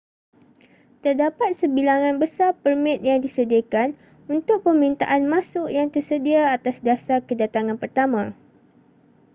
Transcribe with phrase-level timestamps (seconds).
[1.05, 3.89] terdapat sebilangan besar permit yang disediakan
[4.35, 8.23] untuk permintaan masuk yang tersedia atas dasar kedatangan pertama